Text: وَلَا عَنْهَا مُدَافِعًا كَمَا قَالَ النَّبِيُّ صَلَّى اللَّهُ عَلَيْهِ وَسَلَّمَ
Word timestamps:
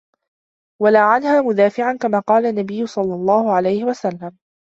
وَلَا 0.81 0.99
عَنْهَا 1.03 1.41
مُدَافِعًا 1.41 1.93
كَمَا 1.97 2.19
قَالَ 2.19 2.45
النَّبِيُّ 2.45 2.87
صَلَّى 2.87 3.13
اللَّهُ 3.13 3.51
عَلَيْهِ 3.53 3.83
وَسَلَّمَ 3.85 4.37